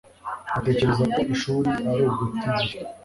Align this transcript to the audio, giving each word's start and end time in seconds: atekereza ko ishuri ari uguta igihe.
atekereza 0.57 1.03
ko 1.13 1.19
ishuri 1.33 1.69
ari 1.91 2.03
uguta 2.09 2.47
igihe. 2.63 2.77